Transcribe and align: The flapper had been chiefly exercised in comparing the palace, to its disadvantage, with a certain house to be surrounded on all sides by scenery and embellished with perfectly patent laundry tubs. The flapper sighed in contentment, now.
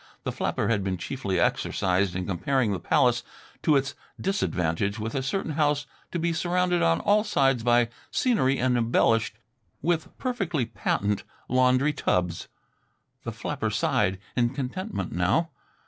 The 0.23 0.31
flapper 0.31 0.67
had 0.67 0.83
been 0.83 0.97
chiefly 0.97 1.39
exercised 1.39 2.15
in 2.15 2.25
comparing 2.25 2.71
the 2.71 2.79
palace, 2.79 3.21
to 3.61 3.75
its 3.75 3.93
disadvantage, 4.19 4.97
with 4.97 5.13
a 5.13 5.21
certain 5.21 5.51
house 5.51 5.85
to 6.11 6.17
be 6.17 6.33
surrounded 6.33 6.81
on 6.81 7.01
all 7.01 7.23
sides 7.23 7.61
by 7.61 7.87
scenery 8.09 8.57
and 8.57 8.75
embellished 8.75 9.35
with 9.79 10.17
perfectly 10.17 10.65
patent 10.65 11.21
laundry 11.47 11.93
tubs. 11.93 12.47
The 13.25 13.31
flapper 13.31 13.69
sighed 13.69 14.17
in 14.35 14.49
contentment, 14.55 15.11
now. 15.11 15.51